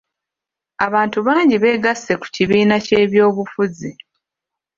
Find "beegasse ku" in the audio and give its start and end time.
1.63-2.27